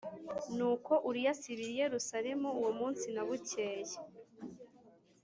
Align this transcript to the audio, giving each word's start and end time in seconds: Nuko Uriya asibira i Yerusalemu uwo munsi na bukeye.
Nuko 0.55 0.93
Uriya 1.07 1.31
asibira 1.35 1.69
i 1.73 1.79
Yerusalemu 1.83 2.49
uwo 2.59 2.71
munsi 2.79 3.05
na 3.15 3.23
bukeye. 3.27 3.95